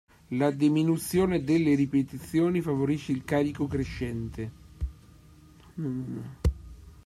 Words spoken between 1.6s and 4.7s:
ripetizioni favorisce il carico crescente.